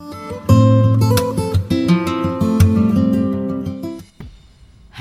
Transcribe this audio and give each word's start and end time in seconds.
you 0.00 0.37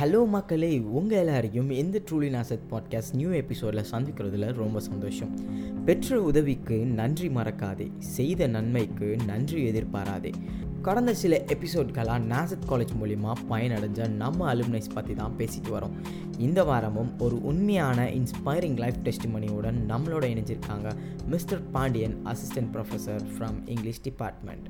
hello 0.08 0.28
மக்களே 0.28 0.80
உங்கள் 0.80 1.18
எல்லாரையும் 1.18 1.70
இந்த 1.70 2.02
ட்ரூலி 2.12 2.34
நாசத் 2.36 2.60
பாட்காஸ்ட் 2.72 3.14
நியூ 3.14 3.30
எபிசோடில் 3.30 3.86
சந்திக்கிறதுல 3.92 4.54
ரொம்ப 4.54 4.80
சந்தோஷம். 4.80 5.40
பெற்ற 5.86 6.22
உதவிக்கு 6.22 6.78
நன்றி 6.78 7.28
மறக்காதே. 7.28 7.92
செய்த 8.00 8.48
நன்மைக்கு 8.48 9.18
நன்றி 9.26 9.72
எதிர்பாராதே. 9.72 10.34
கடந்த 10.82 11.14
சில 11.14 11.44
எபிசோட்களாக 11.46 12.20
நாசத் 12.20 12.60
காலேஜ் 12.70 12.88
மூலிமா 13.04 13.34
பயனடைஞ்ச 13.50 14.10
நம்ம 14.10 14.54
அலுமினைஸ் 14.54 14.94
பற்றி 14.94 15.14
தான் 15.14 15.34
பேசிட்டு 15.38 15.74
வரோம். 15.74 15.92
இந்த 16.38 16.64
வாரமும் 16.64 17.20
ஒரு 17.20 17.46
உண்மையான 17.46 18.04
இன்ஸ்பைரிங் 18.04 18.78
லைஃப் 18.78 18.96
டெஸ்டிமனியுடன் 19.04 19.80
நம்மளோட 19.88 20.26
இணைஞ்சிருக்காங்க 20.26 20.92
mister 21.28 21.72
Pandian 21.72 22.18
assistant 22.26 22.70
professor 22.74 23.22
from 23.38 23.70
English 23.70 24.02
department 24.02 24.68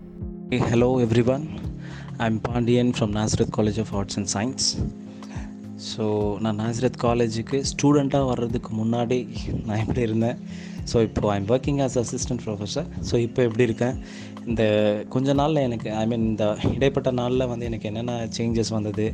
hello 0.50 1.06
everyone 1.26 1.48
I 2.18 2.26
am 2.26 2.42
Pandian 2.42 2.94
from 3.00 3.12
Nazareth 3.12 3.54
college 3.58 3.80
of 3.80 3.96
arts 3.96 4.18
and 4.18 4.30
science 4.34 4.86
so 5.78 6.04
நான் 6.40 6.60
நாசிரத் 6.60 7.04
காலேஜுக்கு 7.04 7.58
ஸ்டூடெண்ட்டாக 7.72 8.28
வர்றதுக்கு 8.28 8.72
முன்னாடி 8.76 9.20
நான் 9.66 9.80
எப்படி 9.80 10.02
இருந்தேன்? 10.02 10.40
ஸோ 10.92 10.98
இப்போ 11.08 11.34
I'm 11.36 11.50
working 11.56 11.82
as 11.88 11.98
assistant 12.04 12.44
professor 12.46 12.88
so 13.10 13.16
இப்போ 13.28 13.42
எப்படி 13.50 13.68
இருக்கேன்? 13.70 13.98
இந்த 14.52 14.64
கொஞ்ச 15.16 15.34
நாளில் 15.42 15.66
எனக்கு 15.68 15.90
ஐ 16.02 16.06
மீன் 16.14 16.26
இந்த 16.32 16.46
இடைப்பட்ட 16.78 17.12
நாளில் 17.22 17.50
வந்து 17.54 17.68
எனக்கு 17.72 17.90
என்னென்ன 17.92 18.14
சேஞ்சஸ் 18.40 18.74
வந்தது? 18.78 19.08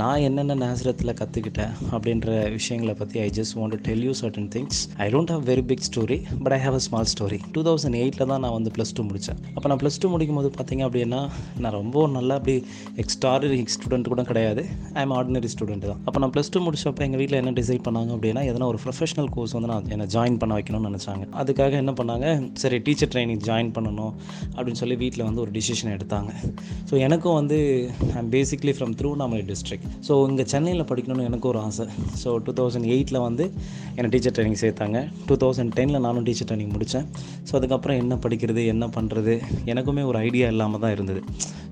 நான் 0.00 0.22
என்னென்ன 0.26 0.54
நேசரத்தில் 0.62 1.10
கற்றுக்கிட்டேன் 1.18 1.70
அப்படின்ற 1.92 2.30
விஷயங்களை 2.56 2.94
பற்றி 2.98 3.16
I 3.26 3.28
just 3.36 3.54
want 3.58 3.72
to 3.74 3.78
tell 3.86 4.02
you 4.06 4.12
certain 4.20 4.48
things 4.54 4.80
I 5.04 5.06
don't 5.14 5.30
have 5.34 5.44
very 5.50 5.62
big 5.70 5.84
story 5.88 6.18
but 6.42 6.54
I 6.56 6.58
have 6.64 6.76
a 6.78 6.82
small 6.86 7.08
story 7.12 7.38
two 7.54 7.60
thousand 7.68 7.96
எயிட்டில் 8.00 8.28
தான் 8.32 8.42
நான் 8.44 8.54
வந்து 8.56 8.70
ப்ளஸ் 8.76 8.92
டூ 8.96 9.04
முடித்தேன் 9.10 9.38
அப்போ 9.54 9.66
நான் 9.72 9.80
ப்ளஸ் 9.82 9.98
டூ 10.02 10.08
முடிக்கும் 10.14 10.38
போது 10.40 10.50
பார்த்தீங்க 10.58 10.82
அப்படின்னா 10.88 11.20
நான் 11.62 11.74
ரொம்ப 11.78 12.04
நல்லா 12.16 12.36
அப்படி 12.40 12.56
எக்ஸ்ட்ராடனரி 13.04 13.60
ஸ்டூடெண்ட் 13.76 14.10
கூட 14.12 14.24
கிடையாது. 14.32 14.64
ஐ 14.98 15.04
எம் 15.06 15.14
ஆர்டினரி 15.18 15.50
ஸ்டூடெண்ட் 15.54 15.86
தான். 15.90 16.02
அப்போ 16.06 16.20
நான் 16.24 16.34
ப்ளஸ் 16.36 16.52
டூ 16.56 16.62
முடிச்சப்போ 16.66 17.04
எங்கள் 17.06 17.22
வீட்டில் 17.22 17.38
என்ன 17.40 17.54
டிசைட் 17.60 17.82
பண்ணாங்க 17.88 18.12
அப்படின்னா 18.18 18.44
எதனா 18.50 18.68
ஒரு 18.74 18.80
ப்ரொஃபஷனல் 18.84 19.30
கோர்ஸ் 19.36 19.56
வந்து 19.58 19.72
நான் 19.72 19.90
என்னை 19.96 20.08
ஜாயின் 20.16 20.38
பண்ண 20.44 20.60
வைக்கணும்னு 20.60 20.90
நினச்சாங்க. 20.98 21.24
அதுக்காக 21.40 21.72
என்ன 21.82 21.92
பண்ணாங்க? 21.98 22.26
சரி 22.62 22.76
டீச்சர் 22.86 23.10
ட்ரைனிங் 23.12 23.42
ஜாயின் 23.48 23.70
பண்ணணும் 23.76 24.12
அப்படின்னு 24.56 24.80
சொல்லி 24.82 24.96
வீட்டில் 25.02 25.24
வந்து 25.28 25.40
ஒரு 25.44 25.52
டிசிஷன் 25.56 25.92
எடுத்தாங்க. 25.96 26.30
ஸோ 26.90 26.94
எனக்கும் 27.06 27.36
வந்து 27.40 27.58
I'm 28.20 28.30
basically 28.36 28.72
from 28.76 28.94
Tiruvannamalai 29.00 29.44
district 29.50 29.88
so 30.08 30.14
இங்கே 30.30 30.46
சென்னையில் 30.52 30.86
படிக்கணும்னு 30.90 31.26
எனக்கு 31.30 31.48
ஒரு 31.52 31.60
ஆசை. 31.66 31.86
ஸோ 32.22 32.30
டூ 32.46 32.54
தௌசண்ட் 32.60 32.88
எயிட்டில் 32.94 33.20
வந்து 33.28 33.46
என்னை 33.96 34.10
டீச்சர் 34.14 34.34
ட்ரைனிங் 34.38 34.60
சேர்த்தாங்க. 34.64 34.98
டூ 35.28 35.36
தௌசண்ட் 35.44 35.72
டெனில் 35.78 36.04
நானும் 36.06 36.26
டீச்சர் 36.28 36.48
ட்ரைனிங் 36.50 36.72
முடித்தேன் 36.76 37.06
ஸோ 37.50 37.54
அதுக்கப்புறம் 37.60 37.98
என்ன 38.02 38.14
படிக்கிறது 38.26 38.64
என்ன 38.74 38.84
பண்ணுறது 38.98 39.36
எனக்குமே 39.72 40.04
ஒரு 40.10 40.18
ஐடியா 40.26 40.48
இல்லாமல் 40.54 40.82
தான் 40.84 40.94
இருந்தது. 40.96 41.22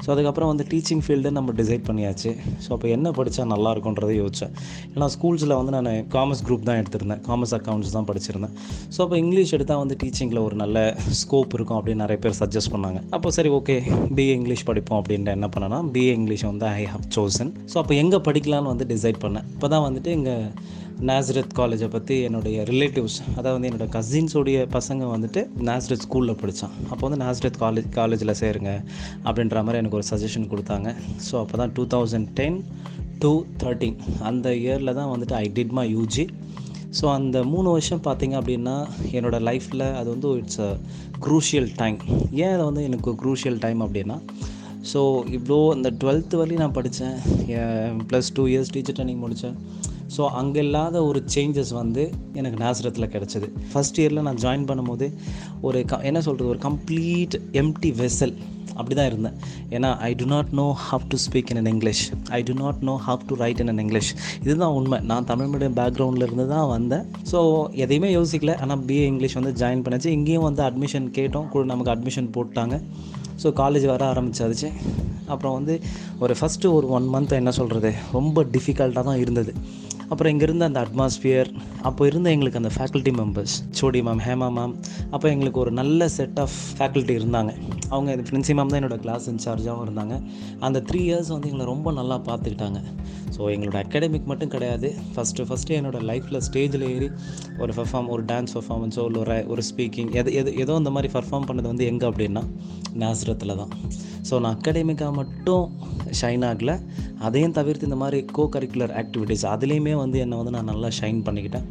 ஸோ 0.05 0.09
அதுக்கப்புறம் 0.15 0.51
வந்து 0.53 0.65
டீச்சிங் 0.73 1.03
ஃபீல்டு 1.05 1.31
நம்ம 1.37 1.53
டிசைட் 1.61 1.85
பண்ணியாச்சு. 1.89 2.31
ஸோ 2.65 2.69
அப்போ 2.75 2.87
என்ன 2.97 3.11
படித்தா 3.19 3.45
நல்லா 3.53 3.71
இருக்கும்ன்றதை 3.75 4.15
யோசித்தேன் 4.23 4.53
ஏன்னா 4.95 5.07
ஸ்கூல்ஸில் 5.15 5.55
வந்து 5.59 5.73
நான் 5.77 5.89
காமர்ஸ் 6.15 6.43
குரூப் 6.47 6.67
தான் 6.69 6.79
எடுத்திருந்தேன். 6.81 7.23
காமர்ஸ் 7.29 7.55
அக்கௌண்ட்ஸ் 7.59 7.95
தான் 7.97 8.07
படிச்சிருந்தேன். 8.11 8.55
ஸோ 8.95 8.99
அப்போ 9.05 9.16
இங்கிலீஷ் 9.23 9.53
எடுத்தால் 9.57 9.83
வந்து 9.83 9.97
டீச்சிங்கில் 10.03 10.41
ஒரு 10.47 10.57
நல்ல 10.63 10.79
ஸ்கோப் 11.21 11.55
இருக்கும் 11.57 11.79
அப்படின்னு 11.79 12.05
நிறைய 12.05 12.19
பேர் 12.25 12.39
சஜஸ்ட் 12.41 12.73
பண்ணாங்க. 12.75 13.01
அப்போ 13.17 13.29
சரி 13.37 13.51
ஓகே 13.59 13.77
பிஏ 14.17 14.33
இங்கிலீஷ் 14.39 14.65
படிப்போம் 14.71 15.01
அப்படின்ட்டு 15.01 15.35
என்ன 15.37 15.49
பண்ணேன்னா 15.55 15.81
பிஏ 15.95 16.15
இங்கிலீஷ் 16.21 16.45
வந்து 16.51 16.67
ஐ 16.81 16.85
ஹவ் 16.95 17.05
சோசன் 17.17 17.53
ஸோ 17.73 17.79
அப்போ 17.83 17.95
எங்கே 18.03 18.21
படிக்கலான்னு 18.29 18.73
வந்து 18.73 18.87
டிசைட் 18.95 19.21
பண்ணேன். 19.25 19.47
இப்போ 19.55 19.69
தான் 19.75 19.87
வந்துட்டு 19.89 20.13
இங்கே 20.19 20.37
நேசரத் 21.09 21.55
காலேஜை 21.59 21.89
பற்றி 21.95 22.15
என்னுடைய 22.27 22.59
ரிலேட்டிவ்ஸ் 22.71 23.17
அதாவது 23.37 23.55
வந்து 23.57 23.69
என்னோடய 23.71 23.91
கசின்ஸோடைய 23.97 24.59
பசங்க 24.77 25.09
வந்துட்டு 25.15 25.41
நேசரத் 25.69 26.05
ஸ்கூலில் 26.07 26.39
படித்தான் 26.43 26.75
அப்போ 26.91 27.03
வந்து 27.07 27.21
நேசரத் 27.25 27.59
காலேஜ் 27.65 27.89
காலேஜில் 27.99 28.35
சேருங்க 28.43 28.73
அப்படின்ற 29.27 29.63
மாதிரி 29.67 29.81
எனக்கு 29.83 29.99
ஒரு 30.01 30.07
சஜஷன் 30.13 30.51
கொடுத்தாங்க. 30.53 30.89
ஸோ 31.27 31.35
அப்போ 31.43 31.59
தான் 31.63 31.75
two 31.79 31.85
thousand 31.97 32.31
ten 32.41 32.59
to 33.25 33.33
thirteen 33.63 33.99
அந்த 34.31 34.49
இயரில் 34.65 34.97
தான் 35.01 35.11
வந்துட்டு 35.13 35.37
I 35.43 35.47
did 35.59 35.75
my 35.79 35.87
UG 35.97 36.25
so 36.97 37.07
அந்த 37.13 37.39
மூணு 37.45 37.69
வருஷம் 37.71 38.03
பார்த்தீங்க 38.03 38.35
அப்படின்னா 38.41 38.77
என்னோடய 39.13 39.41
லைஃப்பில் 39.43 39.87
அது 39.93 40.09
வந்து 40.11 40.29
இட்ஸ் 40.39 40.61
அ 40.61 40.71
க்ரூஷியல் 41.21 41.69
டைம் 41.77 41.99
ஏன் 42.37 42.53
அதை 42.55 42.63
வந்து 42.65 42.85
எனக்கு 42.85 43.13
க்ரூஷியல் 43.23 43.59
டைம் 43.59 43.81
அப்படின்னா 43.83 44.17
ஸோ 44.93 45.01
இவ்வளோ 45.31 45.59
அந்த 45.73 45.89
டுவெல்த்து 46.01 46.41
வரையும் 46.41 46.63
நான் 46.63 46.73
படித்தேன் 46.73 47.17
plus 48.09 48.31
two 48.35 48.45
years 48.47 48.73
teacher 48.73 48.97
training 48.97 49.23
முடித்தேன் 49.25 49.57
ஸோ 50.15 50.25
அங்கே 50.41 50.61
இல்லாத 50.67 50.97
ஒரு 51.11 51.21
சேஞ்சஸ் 51.35 51.73
வந்து 51.81 52.03
எனக்கு 52.41 52.59
நாசரத்தில் 52.65 53.13
கிடச்சிது. 53.15 53.49
ஃபஸ்ட் 53.71 53.99
இயரில் 54.03 54.27
நான் 54.29 54.43
ஜாயின் 54.45 54.69
பண்ணும்போது 54.71 55.09
ஒரு 55.69 55.81
க 55.93 56.03
என்ன 56.11 56.21
சொல்கிறது 56.29 56.53
ஒரு 56.55 56.63
கம்ப்ளீட் 56.69 57.37
எம்டி 57.63 57.91
வெசல் 58.03 58.37
அப்படி 58.79 58.95
தான் 58.97 59.09
இருந்தேன். 59.11 59.37
ஏன்னா 59.77 59.91
I 60.07 60.11
do 60.21 60.25
not 60.33 60.51
know 60.59 60.65
how 60.89 61.05
to 61.13 61.17
speak 61.25 61.51
in 61.53 61.61
an 61.61 61.71
English 61.73 62.03
I 62.39 62.41
do 62.49 62.55
not 62.63 62.81
know 62.89 62.95
how 63.07 63.23
to 63.29 63.37
write 63.43 63.61
in 63.65 63.71
an 63.73 63.81
English 63.85 64.11
இதுதான் 64.47 64.75
உண்மை. 64.79 64.99
நான் 65.11 65.29
தமிழ் 65.31 65.51
மீடியம் 65.53 65.77
பேக்ரவுண்டில் 65.81 66.27
இருந்து 66.27 66.47
தான் 66.55 66.69
வந்தேன். 66.75 67.05
ஸோ 67.33 67.39
எதையுமே 67.85 68.11
யோசிக்கல. 68.19 68.55
ஆனால் 68.65 68.83
பிஏ 68.89 69.07
இங்கிலீஷ் 69.13 69.39
வந்து 69.41 69.53
ஜாயின் 69.63 69.85
பண்ணாச்சு 69.87 70.11
இங்கேயும் 70.19 70.47
வந்து 70.49 70.63
அட்மிஷன் 70.69 71.09
கேட்டோம். 71.21 71.49
கூட 71.55 71.65
நமக்கு 71.73 71.95
அட்மிஷன் 71.95 72.29
போட்டாங்க. 72.37 72.77
ஸோ 73.43 73.49
காலேஜ் 73.63 73.87
வர 73.93 74.03
ஆரம்பிச்சாச்சு. 74.13 74.71
அப்புறம் 75.33 75.55
வந்து 75.59 75.75
ஒரு 76.25 76.35
ஃபஸ்ட்டு 76.39 76.73
ஒரு 76.77 76.87
ஒன் 76.97 77.09
மந்த் 77.15 77.41
என்ன 77.43 77.53
சொல்கிறது 77.59 77.91
ரொம்ப 78.17 78.45
டிஃபிகல்ட்டாக 78.55 79.05
தான் 79.11 79.21
இருந்தது. 79.25 79.53
அப்புறம் 80.11 80.33
இங்கே 80.33 80.45
இருந்த 80.47 80.65
அந்த 80.69 80.81
அட்மாஸ்பியர் 80.87 81.49
அப்போ 81.89 82.03
இருந்த 82.11 82.29
எங்களுக்கு 82.35 82.61
அந்த 82.61 82.71
ஃபேக்கல்ட்டி 82.75 83.13
மெம்பர்ஸ் 83.21 83.55
சோடி 83.79 84.01
மேம் 84.09 84.21
ஹேமா 84.27 84.49
மேம் 84.59 84.75
அப்போ 85.15 85.27
எங்களுக்கு 85.35 85.59
ஒரு 85.63 85.73
நல்ல 85.81 86.09
செட் 86.17 86.39
ஆஃப் 86.45 86.57
ஃபேக்கல்ட்டி 86.77 87.15
இருந்தாங்க. 87.21 87.53
அவங்க 87.95 88.09
இது 88.17 88.25
பிரின்சி 88.31 88.55
மேம் 88.59 88.71
தான் 88.73 88.81
என்னோடய 88.81 89.03
கிளாஸ் 89.07 89.27
இன்சார்ஜாகவும் 89.33 89.85
இருந்தாங்க. 89.87 90.17
அந்த 90.69 90.81
த்ரீ 90.91 91.01
இயர்ஸ் 91.09 91.33
வந்து 91.35 91.51
எங்களை 91.51 91.67
ரொம்ப 91.73 91.93
நல்லா 91.99 92.19
பார்த்துக்கிட்டாங்க. 92.29 92.81
ஸோ 93.35 93.43
எங்களோட 93.55 93.79
அகாடமிக் 93.85 94.29
மட்டும் 94.31 94.53
கிடையாது. 94.55 94.89
ஃபஸ்ட்டு 95.15 95.47
ஃபஸ்ட்டு 95.49 95.77
என்னோடய 95.79 96.07
லைஃப்பில் 96.11 96.41
ஸ்டேஜில் 96.49 96.85
ஏறி 96.93 97.09
ஒரு 97.63 97.73
பர்ஃபார்ம் 97.79 98.09
ஒரு 98.15 98.23
டான்ஸ் 98.31 98.55
பெர்ஃபார்மன்ஸோ 98.57 99.05
இல்லை 99.09 99.21
ஒரு 99.25 99.37
ஒரு 99.55 99.63
ஸ்பீக்கிங் 99.71 100.11
எது 100.21 100.33
எது 100.41 100.53
ஏதோ 100.65 100.75
அந்த 100.81 100.93
மாதிரி 100.97 101.11
பர்ஃபார்ம் 101.17 101.49
பண்ணது 101.51 101.69
வந்து 101.73 101.87
எங்கே 101.93 102.07
அப்படின்னா 102.11 102.45
நேசரத்தில் 103.03 103.59
தான். 103.63 103.73
ஸோ 104.29 104.35
நான் 104.45 104.57
அகாடமிக்காக 104.57 105.13
மட்டும் 105.21 105.65
ஷைன் 106.21 106.45
ஆகலை. 106.51 106.75
அதையும் 107.27 107.55
தவிர்த்து 107.59 107.89
இந்த 107.89 107.99
மாதிரி 108.03 108.19
கோ 108.37 108.45
கரிக்குலர் 108.55 108.93
ஆக்டிவிட்டீஸ் 109.01 109.45
அதுலேயுமே 109.55 109.95
வந்து 110.03 110.19
என்னை 110.25 110.37
வந்து 110.41 110.55
நான் 110.57 110.71
நல்லா 110.73 110.89
ஷைன் 110.99 111.21
பண்ணிக்கிட்டேன். 111.27 111.67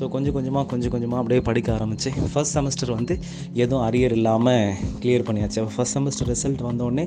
ஸோ 0.00 0.06
கொஞ்சம் 0.12 0.34
கொஞ்சமாக 0.36 0.64
கொஞ்சம் 0.72 0.92
கொஞ்சமாக 0.92 1.20
அப்படியே 1.22 1.40
படிக்க 1.48 1.68
ஆரம்பித்து 1.76 2.10
ஃபஸ்ட் 2.32 2.54
செமஸ்டர் 2.56 2.92
வந்து 2.98 3.14
எதுவும் 3.62 3.82
அரியர் 3.88 4.14
இல்லாமல் 4.18 4.70
கிளியர் 5.02 5.26
பண்ணியாச்சு. 5.28 5.64
ஃபஸ்ட் 5.74 5.94
செமஸ்டர் 5.96 6.28
ரிசல்ட் 6.32 6.62
வந்தோடனே 6.68 7.04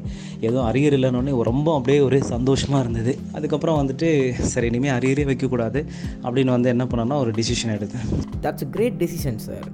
எதுவும் 0.47 0.67
அரியர் 0.71 0.95
இல்லைன்னொடனே 0.97 1.33
ரொம்ப 1.51 1.69
அப்படியே 1.77 1.99
ஒரே 2.07 2.19
சந்தோஷமாக 2.33 2.83
இருந்தது. 2.85 3.13
அதுக்கப்புறம் 3.37 3.79
வந்துட்டு 3.81 4.09
சரி 4.51 4.69
இனிமேல் 4.71 4.95
அரியரே 4.97 5.25
வைக்கக்கூடாது. 5.31 5.81
அப்படின்னு 6.25 6.55
வந்து 6.57 6.71
என்ன 6.75 6.85
பண்ணேன்னா 6.91 7.17
ஒரு 7.23 7.33
டிசிஷன் 7.39 7.73
எடுத்தேன். 7.77 8.05
That's 8.45 8.69
great 8.75 8.99
decision 9.03 9.41
sir 9.47 9.67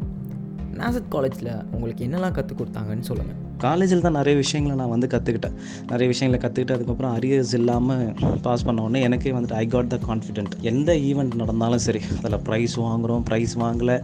Nazareth 0.80 1.14
காலேஜில் 1.16 1.52
உங்களுக்கு 1.76 2.02
என்னெல்லாம் 2.08 2.36
கற்றுக் 2.38 2.60
கொடுத்தாங்கன்னு 2.60 3.08
சொல்லுங்கள் 3.10 3.38
காலேஜில் 3.64 4.04
தான் 4.06 4.18
நிறைய 4.20 4.36
விஷயங்களை 4.42 4.76
நான் 4.82 4.92
வந்து 4.94 5.08
கற்றுக்கிட்டேன் 5.14 5.56
நிறைய 5.92 6.08
விஷயங்களை 6.12 6.40
கற்றுக்கிட்டு 6.44 6.76
அதுக்கப்புறம் 6.76 7.14
அரியர்ஸ் 7.18 7.54
இல்லாமல் 7.60 8.04
பாஸ் 8.46 8.64
பண்ண 8.68 8.84
உடனே 8.86 9.02
எனக்கே 9.08 9.34
வந்துட்டு 9.38 9.58
ஐ 9.64 9.66
காட் 9.74 9.92
த 9.94 9.98
கான்ஃபிடென்ட் 10.08 10.54
எந்த 10.72 10.94
ஈவெண்ட் 11.10 11.36
நடந்தாலும் 11.42 11.84
சரி 11.88 12.02
அதில் 12.20 12.40
ப்ரைஸ் 12.50 12.76
வாங்குகிறோம் 12.86 13.26
ப்ரைஸ் 13.30 13.56
வாங்கலை. 13.64 13.98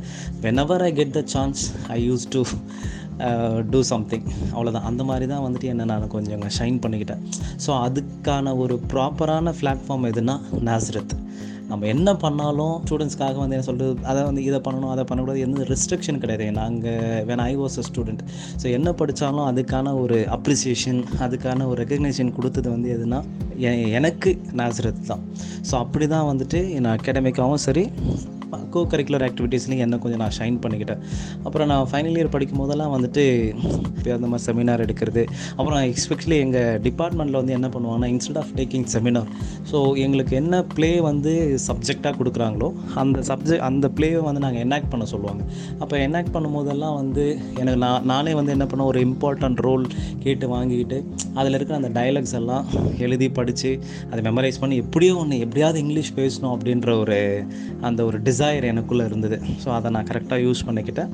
Whenever 0.45 0.85
I 0.89 0.91
get 0.99 1.15
the 1.19 1.23
chance 1.35 1.61
I 1.97 1.99
use 2.09 2.25
to 2.35 2.41
do 3.73 3.81
something 3.91 4.25
அவ்வளோதான் 4.55 4.87
அந்த 4.89 5.03
மாதிரி 5.09 5.25
தான் 5.33 5.43
வந்துட்டு 5.45 5.67
என்ன 5.73 5.85
நான் 5.91 6.07
கொஞ்சம் 6.15 6.41
ஷைன் 6.57 6.79
பண்ணிக்கிட்டேன். 6.85 7.21
ஸோ 7.65 7.71
அதுக்கான 7.85 8.55
ஒரு 8.63 8.77
ப்ராப்பரான 8.93 9.53
பிளாட்ஃபார்ம் 9.61 10.07
எதுனா 10.11 10.35
நாசரத் 10.69 11.15
நம்ம 11.75 11.87
என்ன 11.87 12.15
பண்ணாலும் 12.15 12.75
ஸ்டூடெண்ட்ஸ்க்காக 12.81 13.35
வந்து 13.35 13.55
என்ன 13.55 13.63
சொல்கிறது 13.63 13.95
அதை 14.03 14.23
வந்து 14.23 14.43
இதை 14.43 14.59
பண்ணணும் 14.59 14.89
அதை 14.89 15.03
பண்ணக்கூடாது 15.03 15.39
எந்த 15.39 15.63
ரெஸ்ட்ரிக்ஷன் 15.65 16.19
கிடையாது. 16.19 16.45
நாங்கள் 16.53 16.99
when 17.25 17.43
I 17.43 17.57
was 17.57 17.77
a 17.77 17.85
student 17.87 18.21
so 18.61 18.71
என்ன 18.71 18.93
படித்தாலும் 18.93 19.47
அதுக்கான 19.47 19.93
ஒரு 19.99 20.17
அப்ரிசியேஷன் 20.35 21.01
அதுக்கான 21.19 21.67
ஒரு 21.67 21.83
ரெக்கக்னேஷன் 21.83 22.33
கொடுத்தது 22.33 22.69
வந்து 22.69 22.89
எதுனா 22.95 23.19
எ- 23.65 23.91
எனக்கு 23.91 24.29
நாசரத் 24.53 25.05
தான். 25.07 25.23
ஸோ 25.69 25.75
அப்படி 25.77 26.07
தான் 26.07 26.29
வந்துட்டு 26.31 26.79
நான் 26.79 26.97
அகாடமிக்காகவும் 26.97 27.63
சரி 27.63 27.85
கோ 28.73 28.81
கரிக்குலர் 28.91 29.25
ஆக்டிவிட்டீஸ்லையும் 29.27 29.83
என்ன 29.85 29.99
கொஞ்சம் 30.03 30.21
நான் 30.23 30.35
ஷைன் 30.39 30.57
பண்ணிக்கிட்டேன். 30.63 31.01
அப்புறம் 31.43 31.69
நான் 31.71 31.89
ஃபைனல் 31.91 32.17
இயர் 32.19 32.31
படிக்கும் 32.35 32.61
போதெல்லாம் 32.63 32.93
வந்துட்டு 32.95 33.23
இப்போ 33.97 34.13
அந்த 34.17 34.27
மாதிரி 34.31 34.45
செமினார் 34.47 34.83
எடுக்கிறது. 34.85 35.23
அப்புறம் 35.57 35.79
எக்ஸ்பெஷலி 35.89 36.37
எங்கள் 36.45 36.79
டிபார்ட்மெண்ட்டில் 36.87 37.39
வந்து 37.41 37.55
என்ன 37.57 37.69
பண்ணுவாங்கன்னா 37.75 38.09
instead 38.13 38.39
of 38.43 38.51
taking 38.59 38.87
seminar 38.95 39.29
so 39.71 39.77
எங்களுக்கு 40.05 40.35
என்ன 40.41 40.63
ப்ளே 40.75 40.91
வந்து 41.09 41.33
சப்ஜெக்டாக 41.67 42.13
கொடுக்குறாங்களோ 42.19 42.69
அந்த 43.03 43.19
சப்ஜெக்ட் 43.31 43.65
அந்த 43.69 43.85
ப்ளேவை 43.99 44.23
வந்து 44.29 44.43
நாங்கள் 44.45 44.63
எனாக்ட் 44.65 44.91
பண்ண 44.93 45.07
சொல்லுவாங்க. 45.13 45.41
அப்போ 45.79 45.95
எனாக்ட் 46.07 46.33
பண்ணும்போதெல்லாம் 46.35 46.95
வந்து 47.01 47.25
எனக்கு 47.61 47.79
நான் 47.85 48.05
நானே 48.13 48.33
வந்து 48.39 48.53
என்ன 48.57 48.67
பண்ண 48.71 48.85
ஒரு 48.91 48.99
இம்பார்ட்டன்ட் 49.07 49.61
ரோல் 49.67 49.85
கேட்டு 50.25 50.45
வாங்கிக்கிட்டு 50.55 50.99
அதில் 51.39 51.57
இருக்கிற 51.57 51.77
அந்த 51.81 51.91
டைலாக்ஸ் 51.99 52.35
எல்லாம் 52.39 52.65
எழுதி 53.05 53.27
படித்து 53.39 53.71
அதை 54.11 54.21
மெமரைஸ் 54.27 54.59
பண்ணி 54.61 54.75
எப்படியோ 54.83 55.13
ஒன்று 55.21 55.39
எப்படியாவது 55.45 55.79
இங்கிலீஷ் 55.83 56.11
பேசணும் 56.19 56.53
அப்படின்ற 56.55 56.89
ஒரு 56.99 57.17
அந்த 57.81 58.01
ஒரு 58.05 58.17
டிசைர் 58.21 58.44
டிசைர் 58.45 58.65
எனக்குள்ளே 58.71 59.03
இருந்தது. 59.09 59.37
ஸோ 59.61 59.67
அதை 59.75 59.87
நான் 59.95 60.07
கரெக்டாக 60.09 60.39
யூஸ் 60.45 60.61
பண்ணிக்கிட்டேன். 60.67 61.11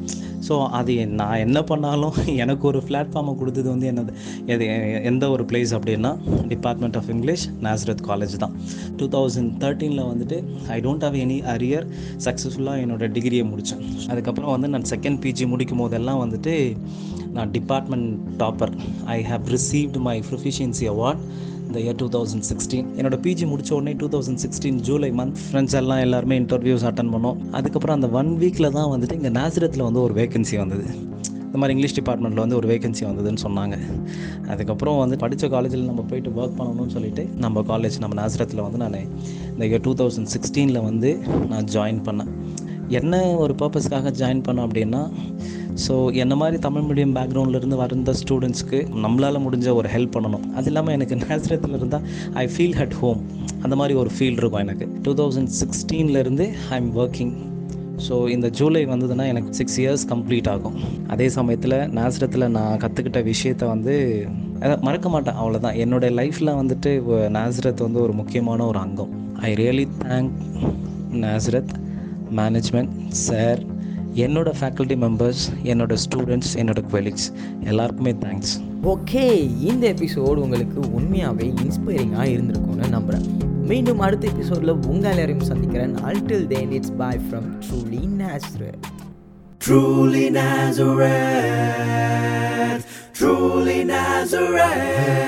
ஸோ 0.48 0.54
அது 0.78 0.94
நான் 1.20 1.42
என்ன 1.46 1.60
பண்ணாலும் 1.70 2.16
எனக்கு 2.44 2.66
ஒரு 2.72 2.80
பிளாட்ஃபார்மை 2.88 3.34
கொடுத்தது 3.42 3.68
வந்து 3.74 3.88
என்னது 3.92 4.12
எது 4.54 4.66
எந்த 5.10 5.24
ஒரு 5.36 5.44
பிளேஸ் 5.50 5.72
அப்படின்னா 5.78 6.12
department 6.54 6.98
of 7.00 7.10
English 7.14 7.46
Nazareth 7.66 8.04
college 8.10 8.36
தான். 8.44 8.56
டூ 9.00 9.08
தௌசண்ட் 9.16 9.52
தேர்ட்டீனில் 9.64 10.04
வந்துட்டு 10.12 10.40
I 10.76 10.80
don't 10.88 11.06
have 11.08 11.18
any 11.26 11.38
arrear 11.54 11.88
சக்ஸஸ்ஃபுல்லாக 12.28 12.84
என்னோட 12.86 13.10
டிகிரியை 13.18 13.46
முடித்தேன் 13.52 13.86
அதுக்கப்புறம் 14.12 14.54
வந்து 14.56 14.72
நான் 14.76 14.90
செகண்ட் 14.94 15.22
பிஜி 15.26 15.48
முடிக்கும் 15.54 15.84
போதெல்லாம் 15.84 16.22
வந்துட்டு 16.24 16.56
நான் 17.38 17.52
department 17.58 18.12
topper 18.44 18.74
I 19.18 19.20
have 19.32 19.48
received 19.56 20.02
my 20.10 20.18
proficiency 20.30 20.88
award 20.96 21.24
இந்த 21.72 21.82
இயர் 21.84 22.00
டூ 22.00 22.08
தௌசண்ட் 22.16 22.46
சிக்ஸ்டீன் 22.48 22.88
என்னோட 23.00 23.18
பிஜி 23.26 23.46
முடிச்ச 23.52 23.70
உடனே 23.76 23.92
two 24.00 24.08
thousand 24.14 24.40
sixteen 24.44 24.80
July 24.88 25.10
month 25.20 25.38
friends 25.44 25.76
எல்லாம் 25.80 26.02
எல்லாருமே 26.06 26.36
இன்டர்வியூஸ் 26.40 26.84
அட்டன் 26.90 27.12
பண்ணோம். 27.14 27.38
அதுக்கப்புறம் 27.58 27.96
அந்த 27.96 28.08
ஒன் 28.20 28.32
வீக்கில் 28.42 28.70
தான் 28.78 28.90
வந்துட்டு 28.94 29.16
இங்கே 29.20 29.32
நாசிரத்தில் 29.38 29.84
வந்து 29.88 30.02
ஒரு 30.02 30.14
வேகன்சி 30.14 30.58
வந்தது. 30.58 30.86
இந்த 31.46 31.60
மாதிரி 31.62 31.74
இங்கிலீஷ் 31.76 31.96
டிபார்ட்மெண்ட்டில் 32.00 32.44
வந்து 32.44 32.58
ஒரு 32.60 32.68
வேகன்சி 32.72 33.04
வந்ததுன்னு 33.10 33.42
சொன்னாங்க. 33.46 33.78
அதுக்கப்புறம் 34.54 34.98
வந்து 34.98 35.18
படித்த 35.24 35.48
காலேஜில் 35.48 35.88
நம்ம 35.92 36.06
போயிட்டு 36.10 36.34
ஒர்க் 36.42 36.58
பண்ணணும்னு 36.60 36.94
சொல்லிட்டு 36.96 37.26
நம்ம 37.46 37.64
காலேஜ் 37.72 37.98
நம்ம 38.00 38.18
நாசிரத்தில் 38.22 38.64
வந்து 38.68 38.82
நான் 38.84 39.00
இந்த 39.54 39.64
இயர் 39.70 39.86
டூ 39.88 39.94
தௌசண்ட் 40.02 40.32
சிக்ஸ்டீனில் 40.36 40.84
வந்து 40.90 41.12
நான் 41.54 41.70
ஜாயின் 41.78 42.04
பண்ணேன். 42.10 42.32
என்ன 43.00 43.24
ஒரு 43.44 43.56
பர்பஸ்க்காக 43.62 44.14
ஜாயின் 44.22 44.46
பண்ணோம் 44.48 44.68
அப்படின்னா 44.68 45.04
ஸோ 45.86 45.94
என்ன 46.14 46.34
மாதிரி 46.36 46.58
தமிழ் 46.66 46.86
மீடியம் 46.88 47.14
பேக்ரவுண்ட்லேருந்து 47.18 47.78
வந்த 47.82 48.14
ஸ்டூடெண்ட்ஸ்க்கு 48.22 48.80
நம்மளால் 49.04 49.44
முடிஞ்ச 49.46 49.68
ஒரு 49.80 49.90
ஹெல்ப் 49.96 50.16
பண்ணணும். 50.16 50.46
அது 50.58 50.68
இல்லாமல் 50.72 50.96
எனக்கு 50.98 51.16
நேசரத்தில் 51.24 51.76
இருந்தால் 51.80 52.06
ஐ 52.34 52.46
ஃபீல் 52.54 52.76
ஹட் 52.82 52.98
ஹோம் 53.02 53.22
அந்த 53.64 53.76
மாதிரி 53.76 53.94
ஒரு 54.02 54.10
ஃபீல் 54.16 54.38
இருக்கும் 54.42 54.64
எனக்கு. 54.66 54.88
டூ 55.06 55.14
தௌசண்ட் 55.22 55.52
சிக்ஸ்டீன்லேருந்து 55.62 56.48
ஐ 56.70 56.78
எம் 56.82 56.92
ஒர்க்கிங் 56.96 57.34
ஸோ 58.08 58.16
இந்த 58.30 58.48
ஜூலை 58.50 58.86
வந்ததுன்னா 58.86 59.26
எனக்கு 59.28 59.52
சிக்ஸ் 59.54 59.80
இயர்ஸ் 59.82 60.06
கம்ப்ளீட் 60.12 60.50
ஆகும். 60.50 60.78
அதே 61.08 61.30
சமயத்தில் 61.30 61.78
நேசரத்தில் 61.98 62.52
நான் 62.58 62.80
கற்றுக்கிட்ட 62.84 63.22
விஷயத்த 63.32 63.66
வந்து 63.66 63.96
மறக்க 64.88 65.10
மாட்டேன் 65.10 65.38
அவ்வளோதான் 65.42 65.78
என்னுடைய 65.84 66.12
லைஃப்பில் 66.20 66.58
வந்துட்டு 66.62 66.92
நேசரத் 67.38 67.86
வந்து 67.88 68.02
ஒரு 68.02 68.14
முக்கியமான 68.14 68.66
ஒரு 68.66 68.80
அங்கம். 68.80 69.14
I 69.42 69.54
really 69.54 69.88
thank 70.04 70.34
Nazareth 71.26 71.74
management 72.40 72.96
sir 73.10 73.62
என்னோடய 74.16 74.54
ஃபேக்கல்டி 74.60 74.96
மெம்பர்ஸ் 74.96 75.44
என்னோட 75.64 75.98
ஸ்டூடெண்ட்ஸ் 76.10 76.54
என்னோட 76.56 76.84
கொலீக்ஸ் 76.92 77.28
எல்லாருக்குமே 77.64 78.12
தேங்க்ஸ் 78.12 78.60
ஓகே 78.84 79.50
இந்த 79.60 79.94
எபிசோடு 79.94 80.36
உங்களுக்கு 80.36 80.80
உண்மையாகவே 80.94 81.54
இன்ஸ்பைரிங்காக 81.56 82.26
இருந்திருக்கும்னு 82.26 82.90
நம்புகிறேன் 82.90 83.50
மீண்டும் 83.62 84.00
அடுத்த 84.00 84.28
எபிசோடில் 84.28 84.70
உங்கள் 84.70 85.12
எல்லாரையும் 85.12 85.46
சந்திக்கிறேன். 85.46 85.96
Until 85.96 86.48
then 86.48 86.72
it's 86.72 86.96
bye 86.98 87.20
from 87.32 87.48
truly 87.70 88.04
Nazareth 88.18 89.00
Truly 89.60 90.30
Nazareth, 90.30 91.06
truly 93.14 93.84
Nazareth. 93.84 95.20